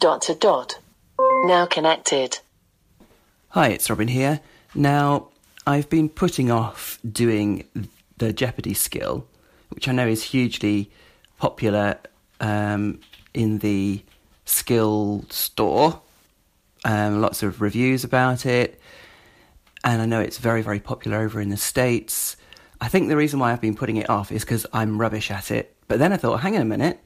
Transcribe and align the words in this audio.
Dot 0.00 0.22
to 0.22 0.34
dot. 0.34 0.78
Now 1.44 1.66
connected. 1.66 2.38
Hi, 3.50 3.68
it's 3.68 3.90
Robin 3.90 4.08
here. 4.08 4.40
Now, 4.74 5.28
I've 5.66 5.90
been 5.90 6.08
putting 6.08 6.50
off 6.50 6.98
doing 7.06 7.66
the 8.16 8.32
Jeopardy 8.32 8.72
skill, 8.72 9.26
which 9.68 9.88
I 9.88 9.92
know 9.92 10.08
is 10.08 10.22
hugely 10.22 10.90
popular 11.36 11.98
um, 12.40 13.00
in 13.34 13.58
the 13.58 14.02
skill 14.46 15.26
store. 15.28 16.00
Um, 16.86 17.20
lots 17.20 17.42
of 17.42 17.60
reviews 17.60 18.02
about 18.02 18.46
it, 18.46 18.80
and 19.84 20.00
I 20.00 20.06
know 20.06 20.22
it's 20.22 20.38
very, 20.38 20.62
very 20.62 20.80
popular 20.80 21.18
over 21.18 21.42
in 21.42 21.50
the 21.50 21.58
States. 21.58 22.38
I 22.80 22.88
think 22.88 23.10
the 23.10 23.18
reason 23.18 23.38
why 23.38 23.52
I've 23.52 23.60
been 23.60 23.76
putting 23.76 23.98
it 23.98 24.08
off 24.08 24.32
is 24.32 24.46
because 24.46 24.64
I'm 24.72 24.98
rubbish 24.98 25.30
at 25.30 25.50
it. 25.50 25.76
But 25.88 25.98
then 25.98 26.10
I 26.10 26.16
thought, 26.16 26.40
hang 26.40 26.56
on 26.56 26.62
a 26.62 26.64
minute, 26.64 27.00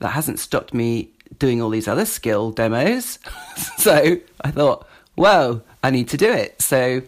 that 0.00 0.08
hasn't 0.08 0.40
stopped 0.40 0.74
me 0.74 1.12
doing 1.38 1.62
all 1.62 1.70
these 1.70 1.88
other 1.88 2.04
skill 2.04 2.50
demos. 2.50 3.18
so 3.78 4.18
I 4.40 4.50
thought, 4.50 4.86
whoa, 5.14 5.62
I 5.82 5.90
need 5.90 6.08
to 6.08 6.16
do 6.16 6.30
it. 6.30 6.60
So 6.62 7.02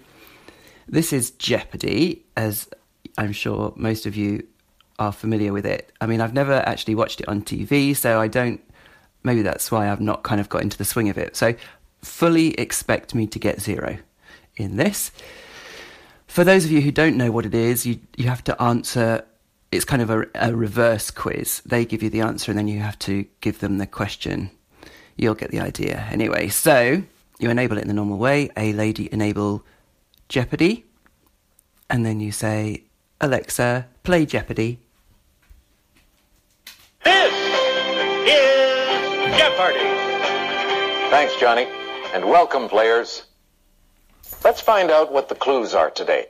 this 0.89 1.13
is 1.13 1.31
Jeopardy, 1.33 2.25
as 2.37 2.69
I'm 3.17 3.33
sure 3.33 3.73
most 3.77 4.07
of 4.07 4.17
you 4.17 4.47
are 4.99 5.13
familiar 5.13 5.53
with 5.53 5.67
it. 5.67 5.93
I 6.01 6.07
mean, 6.07 6.21
I've 6.21 6.35
never 6.35 6.55
actually 6.67 6.95
watched 6.95 7.21
it 7.21 7.29
on 7.29 7.43
TV, 7.43 7.97
so 7.97 8.21
I 8.21 8.29
don't. 8.29 8.61
Maybe 9.23 9.43
that's 9.43 9.71
why 9.71 9.91
I've 9.91 10.01
not 10.01 10.23
kind 10.23 10.41
of 10.41 10.49
got 10.49 10.63
into 10.63 10.77
the 10.77 10.85
swing 10.85 11.09
of 11.09 11.17
it. 11.17 11.35
So 11.35 11.55
fully 12.03 12.53
expect 12.55 13.15
me 13.15 13.27
to 13.27 13.39
get 13.39 13.61
zero 13.61 13.99
in 14.57 14.77
this. 14.77 15.11
For 16.27 16.45
those 16.45 16.65
of 16.65 16.71
you 16.71 16.81
who 16.83 16.91
don't 16.91 17.17
know 17.17 17.31
what 17.31 17.47
it 17.47 17.55
is, 17.55 17.87
you 17.87 18.01
you 18.17 18.29
have 18.29 18.45
to 18.45 18.63
answer 18.63 19.25
it's 19.75 19.85
kind 19.85 20.03
of 20.03 20.11
a, 20.11 20.27
a, 20.37 20.55
reverse 20.55 21.11
quiz. 21.11 21.61
They 21.67 21.85
give 21.85 22.03
you 22.03 22.09
the 22.09 22.21
answer 22.21 22.53
and 22.53 22.59
then 22.59 22.69
you 22.69 22.79
have 22.81 22.99
to 23.01 23.27
give 23.41 23.59
them 23.59 23.79
the 23.79 23.87
question. 23.87 24.51
You'll 25.17 25.35
get 25.35 25.51
the 25.51 25.61
idea. 25.61 26.07
Anyway, 26.11 26.49
so 26.49 27.03
you 27.41 27.51
enable 27.51 27.77
it 27.79 27.83
in 27.83 27.89
the 27.89 27.95
normal 27.95 28.19
way. 28.19 28.51
A 28.57 28.73
lady 28.73 29.13
enable 29.13 29.65
Jeopardy. 30.29 30.85
And 31.91 32.07
then 32.07 32.21
you 32.21 32.31
say, 32.31 32.85
Alexa, 33.21 33.87
play 34.05 34.27
Jeopardy. 34.27 34.79
This 37.05 37.33
is 38.27 39.37
Jeopardy! 39.37 39.79
Thanks, 41.11 41.35
Johnny. 41.41 41.67
And 42.13 42.25
welcome, 42.25 42.69
players. 42.69 43.25
Let's 44.45 44.61
find 44.61 44.91
out 44.91 45.13
what 45.13 45.29
the 45.29 45.35
clues 45.35 45.75
are 45.75 45.91
today. 45.91 46.27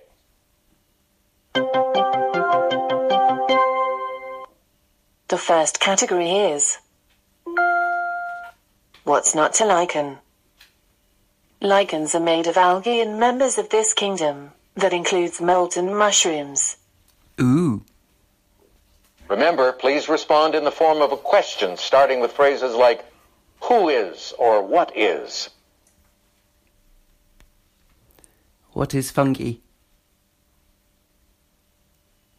The 5.28 5.38
first 5.38 5.80
category 5.80 6.30
is 6.30 6.78
What's 9.04 9.34
not 9.34 9.54
to 9.54 9.64
lichen? 9.64 10.18
Lichens 11.60 12.14
are 12.14 12.20
made 12.20 12.46
of 12.46 12.56
algae 12.56 13.00
and 13.00 13.18
members 13.18 13.56
of 13.56 13.70
this 13.70 13.94
kingdom. 13.94 14.52
That 14.76 14.92
includes 14.92 15.40
molten 15.40 15.94
mushrooms. 15.94 16.76
Ooh. 17.40 17.82
Remember, 19.28 19.72
please 19.72 20.08
respond 20.08 20.54
in 20.54 20.64
the 20.64 20.70
form 20.70 21.00
of 21.00 21.12
a 21.12 21.16
question, 21.16 21.76
starting 21.76 22.20
with 22.20 22.32
phrases 22.32 22.74
like 22.74 23.04
who 23.62 23.88
is 23.88 24.34
or 24.38 24.62
what 24.62 24.92
is. 24.96 25.48
What 28.72 28.92
is 28.94 29.10
fungi? 29.10 29.54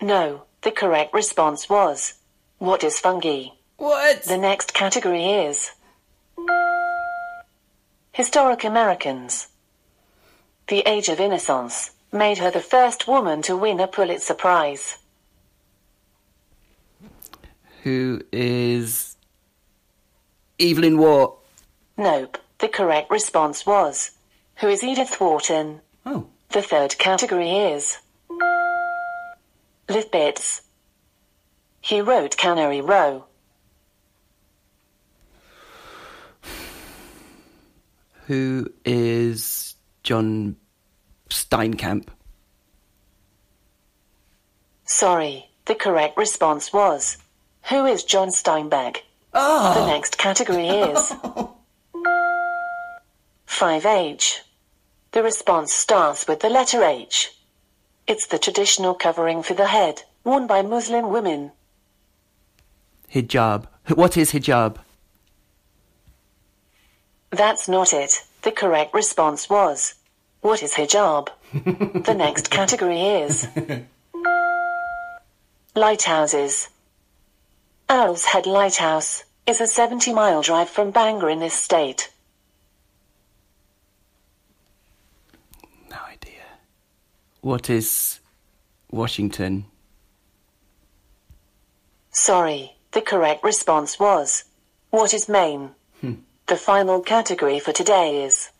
No, 0.01 0.43
the 0.61 0.71
correct 0.71 1.13
response 1.13 1.69
was 1.69 2.15
what 2.57 2.83
is 2.83 2.99
fungi? 2.99 3.47
What? 3.77 4.23
The 4.23 4.37
next 4.37 4.73
category 4.73 5.25
is 5.25 5.71
Historic 8.11 8.63
Americans. 8.63 9.47
The 10.67 10.79
Age 10.87 11.09
of 11.09 11.19
Innocence 11.19 11.91
made 12.11 12.37
her 12.37 12.49
the 12.49 12.61
first 12.61 13.07
woman 13.07 13.41
to 13.43 13.57
win 13.57 13.79
a 13.79 13.87
Pulitzer 13.87 14.33
Prize. 14.33 14.97
Who 17.83 18.21
is 18.31 19.15
Evelyn 20.59 20.97
Waugh? 20.97 21.33
Nope. 21.97 22.37
The 22.59 22.67
correct 22.69 23.11
response 23.11 23.65
was 23.65 24.11
Who 24.57 24.69
is 24.69 24.83
Edith 24.83 25.19
Wharton? 25.19 25.81
Oh. 26.05 26.27
The 26.49 26.61
third 26.61 26.97
category 26.97 27.51
is 27.51 27.97
Lit 29.89 30.11
Bits. 30.11 30.61
He 31.85 32.01
wrote 32.01 32.35
Cannery 32.35 32.81
Row. 32.81 33.25
Who 38.25 38.73
is 38.83 39.75
John 40.01 40.55
Steinkamp? 41.29 42.07
Sorry, 44.85 45.51
the 45.65 45.75
correct 45.75 46.17
response 46.17 46.73
was 46.73 47.17
Who 47.69 47.85
is 47.85 48.03
John 48.03 48.29
Steinbeck? 48.29 49.01
Oh. 49.35 49.75
The 49.75 49.85
next 49.85 50.17
category 50.17 50.67
is 50.69 50.97
5H. 53.47 54.39
The 55.11 55.21
response 55.21 55.71
starts 55.71 56.27
with 56.27 56.39
the 56.39 56.49
letter 56.49 56.83
H. 56.83 57.31
It's 58.07 58.25
the 58.25 58.39
traditional 58.39 58.95
covering 58.95 59.43
for 59.43 59.53
the 59.53 59.67
head, 59.67 60.01
worn 60.23 60.47
by 60.47 60.63
Muslim 60.63 61.11
women. 61.11 61.51
Hijab. 63.13 63.67
What 63.93 64.17
is 64.17 64.31
hijab? 64.31 64.77
That's 67.31 67.67
not 67.67 67.93
it. 67.93 68.23
The 68.41 68.51
correct 68.51 68.93
response 68.93 69.49
was 69.49 69.95
What 70.41 70.63
is 70.63 70.73
hijab? 70.73 71.29
the 71.53 72.13
next 72.13 72.49
category 72.49 73.01
is 73.01 73.47
Lighthouses. 75.75 76.69
Owl's 77.89 78.25
Head 78.25 78.45
Lighthouse 78.47 79.23
is 79.45 79.61
a 79.61 79.67
70 79.67 80.13
mile 80.13 80.41
drive 80.41 80.69
from 80.69 80.91
Bangor 80.91 81.29
in 81.29 81.39
this 81.39 81.53
state. 81.53 82.09
No 85.91 85.97
idea. 86.09 86.41
What 87.41 87.69
is 87.69 88.19
Washington? 88.89 89.65
Sorry, 92.11 92.74
the 92.95 93.01
correct 93.01 93.43
response 93.43 93.99
was 93.99 94.45
What 94.89 95.13
is 95.13 95.27
Maine? 95.27 95.71
Hmm. 95.99 96.13
The 96.47 96.55
final 96.55 97.01
category 97.01 97.59
for 97.59 97.73
today 97.73 98.23
is 98.23 98.51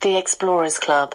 The 0.00 0.16
Explorers 0.16 0.78
Club. 0.78 1.14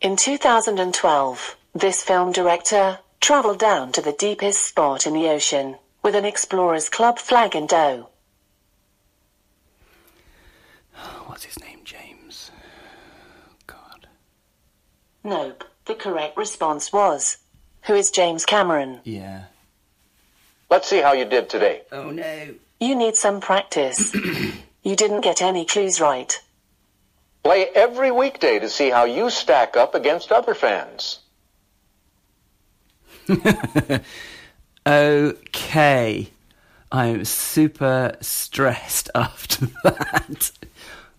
In 0.00 0.14
2012, 0.14 1.56
this 1.74 2.04
film 2.04 2.30
director 2.30 3.00
traveled 3.20 3.58
down 3.58 3.90
to 3.90 4.00
the 4.00 4.12
deepest 4.12 4.62
spot 4.64 5.04
in 5.04 5.14
the 5.14 5.28
ocean 5.28 5.78
with 6.04 6.14
an 6.14 6.24
Explorers 6.24 6.88
Club 6.88 7.18
flag 7.18 7.56
in 7.56 7.66
tow. 7.66 8.08
What's 11.26 11.42
his 11.42 11.58
name? 11.58 11.80
James. 11.82 12.52
God. 13.66 14.06
Nope, 15.24 15.64
the 15.86 15.96
correct 15.96 16.36
response 16.36 16.92
was 16.92 17.38
Who 17.86 17.94
is 17.94 18.12
James 18.12 18.44
Cameron? 18.44 19.00
Yeah. 19.02 19.46
Let's 20.70 20.88
see 20.88 21.00
how 21.00 21.12
you 21.12 21.24
did 21.24 21.48
today. 21.48 21.82
Oh 21.92 22.10
no. 22.10 22.54
You 22.80 22.94
need 22.94 23.16
some 23.16 23.40
practice. 23.40 24.14
you 24.82 24.96
didn't 24.96 25.22
get 25.22 25.42
any 25.42 25.64
clues 25.64 26.00
right. 26.00 26.38
Play 27.42 27.66
every 27.74 28.10
weekday 28.10 28.58
to 28.58 28.68
see 28.68 28.90
how 28.90 29.04
you 29.04 29.30
stack 29.30 29.76
up 29.76 29.94
against 29.94 30.32
other 30.32 30.54
fans. 30.54 31.20
Okay. 34.88 36.30
I'm 36.90 37.26
super 37.26 38.16
stressed 38.22 39.10
after 39.14 39.66
that. 39.84 40.50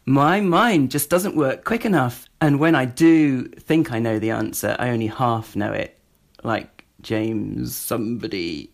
My 0.08 0.40
mind 0.40 0.90
just 0.90 1.12
doesn't 1.12 1.36
work 1.36 1.66
quick 1.66 1.86
enough. 1.86 2.28
And 2.42 2.60
when 2.60 2.74
I 2.74 2.86
do 2.86 3.44
think 3.48 3.92
I 3.92 4.00
know 4.00 4.18
the 4.18 4.32
answer, 4.32 4.76
I 4.80 4.90
only 4.90 5.06
half 5.06 5.56
know 5.56 5.72
it. 5.72 6.00
Like 6.44 6.86
James 7.02 7.76
somebody. 7.76 8.72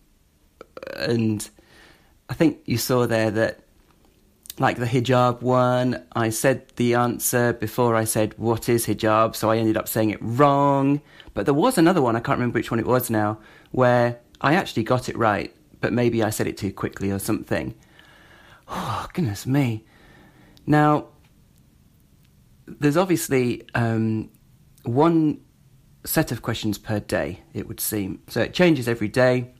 And 0.94 1.48
I 2.28 2.34
think 2.34 2.60
you 2.64 2.78
saw 2.78 3.06
there 3.06 3.30
that, 3.30 3.60
like 4.58 4.78
the 4.78 4.86
hijab 4.86 5.42
one, 5.42 6.04
I 6.12 6.30
said 6.30 6.68
the 6.76 6.94
answer 6.94 7.52
before 7.52 7.94
I 7.94 8.04
said 8.04 8.34
what 8.38 8.68
is 8.68 8.86
hijab, 8.86 9.36
so 9.36 9.50
I 9.50 9.58
ended 9.58 9.76
up 9.76 9.88
saying 9.88 10.10
it 10.10 10.18
wrong. 10.22 11.02
But 11.34 11.44
there 11.44 11.54
was 11.54 11.76
another 11.76 12.00
one, 12.00 12.16
I 12.16 12.20
can't 12.20 12.38
remember 12.38 12.58
which 12.58 12.70
one 12.70 12.80
it 12.80 12.86
was 12.86 13.10
now, 13.10 13.38
where 13.70 14.18
I 14.40 14.54
actually 14.54 14.84
got 14.84 15.08
it 15.08 15.16
right, 15.16 15.54
but 15.80 15.92
maybe 15.92 16.22
I 16.22 16.30
said 16.30 16.46
it 16.46 16.56
too 16.56 16.72
quickly 16.72 17.10
or 17.10 17.18
something. 17.18 17.74
Oh, 18.68 19.06
goodness 19.12 19.46
me. 19.46 19.84
Now, 20.66 21.08
there's 22.66 22.96
obviously 22.96 23.62
um, 23.74 24.30
one 24.84 25.40
set 26.04 26.32
of 26.32 26.42
questions 26.42 26.78
per 26.78 27.00
day, 27.00 27.42
it 27.52 27.68
would 27.68 27.80
seem. 27.80 28.22
So 28.28 28.40
it 28.40 28.54
changes 28.54 28.88
every 28.88 29.08
day. 29.08 29.52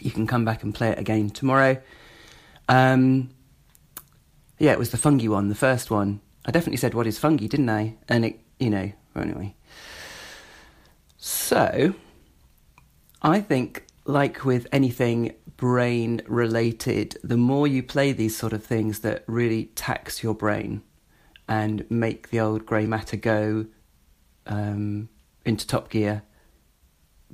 You 0.00 0.10
can 0.10 0.26
come 0.26 0.44
back 0.44 0.62
and 0.62 0.74
play 0.74 0.90
it 0.90 0.98
again 0.98 1.30
tomorrow. 1.30 1.80
Um, 2.68 3.30
yeah, 4.58 4.72
it 4.72 4.78
was 4.78 4.90
the 4.90 4.96
fungi 4.96 5.28
one, 5.28 5.48
the 5.48 5.54
first 5.54 5.90
one. 5.90 6.20
I 6.46 6.50
definitely 6.50 6.76
said, 6.78 6.94
What 6.94 7.06
is 7.06 7.18
fungi, 7.18 7.46
didn't 7.46 7.70
I? 7.70 7.96
And 8.08 8.24
it, 8.24 8.40
you 8.58 8.70
know, 8.70 8.92
anyway. 9.16 9.54
So, 11.16 11.94
I 13.22 13.40
think, 13.40 13.86
like 14.04 14.44
with 14.44 14.66
anything 14.72 15.34
brain 15.56 16.20
related, 16.26 17.16
the 17.24 17.36
more 17.36 17.66
you 17.66 17.82
play 17.82 18.12
these 18.12 18.36
sort 18.36 18.52
of 18.52 18.62
things 18.62 19.00
that 19.00 19.24
really 19.26 19.66
tax 19.74 20.22
your 20.22 20.34
brain 20.34 20.82
and 21.48 21.90
make 21.90 22.30
the 22.30 22.40
old 22.40 22.66
grey 22.66 22.86
matter 22.86 23.16
go 23.16 23.66
um, 24.46 25.08
into 25.44 25.66
top 25.66 25.90
gear, 25.90 26.22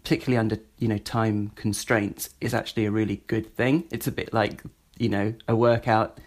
particularly 0.02 0.38
under 0.38 0.58
you 0.78 0.88
know 0.88 0.98
time 0.98 1.50
constraints, 1.54 2.30
is 2.40 2.54
actually 2.54 2.86
a 2.86 2.90
really 2.90 3.22
good 3.26 3.54
thing. 3.54 3.84
It's 3.90 4.06
a 4.06 4.12
bit 4.12 4.32
like 4.32 4.62
you 4.98 5.08
know 5.08 5.34
a 5.48 5.56
workout 5.56 6.18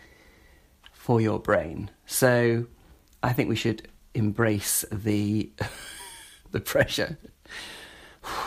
for 0.91 1.19
your 1.19 1.39
brain. 1.39 1.89
So 2.05 2.67
I 3.21 3.33
think 3.33 3.49
we 3.49 3.55
should 3.55 3.87
embrace 4.13 4.85
the 4.91 5.51
the 6.51 6.59
pressure. 6.59 7.17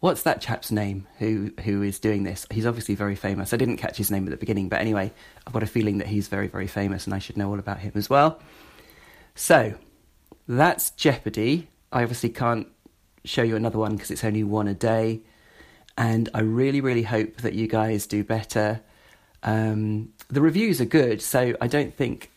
What's 0.00 0.22
that 0.22 0.40
chap's 0.40 0.70
name 0.70 1.08
who 1.18 1.52
who 1.64 1.82
is 1.82 1.98
doing 1.98 2.22
this? 2.22 2.46
He's 2.50 2.66
obviously 2.66 2.94
very 2.94 3.16
famous. 3.16 3.52
I 3.52 3.56
didn't 3.56 3.78
catch 3.78 3.96
his 3.96 4.10
name 4.10 4.26
at 4.26 4.30
the 4.30 4.36
beginning, 4.36 4.68
but 4.68 4.80
anyway, 4.80 5.12
I've 5.46 5.52
got 5.52 5.62
a 5.64 5.66
feeling 5.66 5.98
that 5.98 6.06
he's 6.06 6.28
very 6.28 6.46
very 6.46 6.68
famous 6.68 7.04
and 7.04 7.14
I 7.14 7.18
should 7.18 7.36
know 7.36 7.50
all 7.50 7.58
about 7.58 7.80
him 7.80 7.92
as 7.94 8.08
well. 8.08 8.40
So, 9.34 9.74
that's 10.48 10.90
Jeopardy. 10.90 11.68
I 11.92 12.02
obviously 12.02 12.30
can't 12.30 12.68
show 13.28 13.42
you 13.42 13.56
another 13.56 13.78
one 13.78 13.96
because 13.96 14.10
it's 14.10 14.24
only 14.24 14.42
one 14.42 14.68
a 14.68 14.74
day. 14.74 15.20
And 15.96 16.28
I 16.32 16.40
really, 16.40 16.80
really 16.80 17.02
hope 17.02 17.38
that 17.38 17.54
you 17.54 17.66
guys 17.66 18.06
do 18.06 18.22
better. 18.24 18.80
Um, 19.42 20.10
the 20.28 20.40
reviews 20.40 20.80
are 20.80 20.86
good, 20.86 21.20
so 21.22 21.54
I 21.60 21.66
don't 21.66 21.94
think 21.94 22.30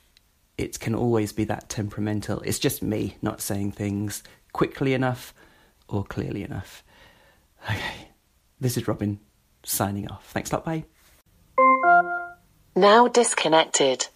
it 0.58 0.80
can 0.80 0.96
always 0.96 1.32
be 1.32 1.44
that 1.46 1.70
temperamental. 1.70 2.42
It's 2.42 2.60
just 2.60 2.82
me 2.82 3.18
not 3.22 3.42
saying 3.42 3.74
things 3.74 4.24
quickly 4.54 4.94
enough 4.94 5.34
or 5.88 6.04
clearly 6.04 6.44
enough. 6.44 6.84
Okay, 7.66 8.10
this 8.60 8.78
is 8.78 8.88
Robin 8.88 9.20
signing 9.64 10.10
off. 10.10 10.26
Thanks 10.32 10.52
a 10.52 10.56
lot, 10.56 10.66
bye. 10.66 10.86
Now 12.76 13.08
disconnected. 13.08 14.08